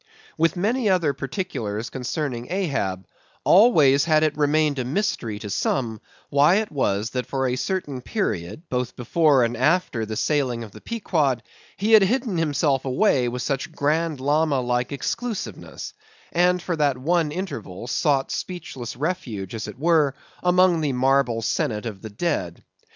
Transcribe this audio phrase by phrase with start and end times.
[0.35, 3.05] With many other particulars concerning Ahab,
[3.43, 8.01] always had it remained a mystery to some, why it was, that for a certain
[8.01, 11.43] period, both before and after the sailing of the Pequod,
[11.77, 15.93] he had hidden himself away with such Grand Lama like exclusiveness;
[16.31, 21.85] and, for that one interval, sought speechless refuge, as it were, among the marble senate
[21.85, 22.63] of the dead.